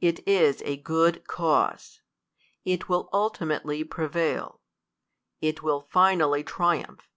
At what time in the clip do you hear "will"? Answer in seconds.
2.90-3.08, 5.62-5.80